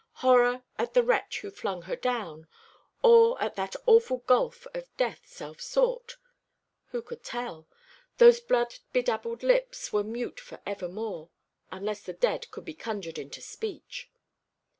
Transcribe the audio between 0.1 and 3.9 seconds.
Horror at the wretch who flung her down, or at that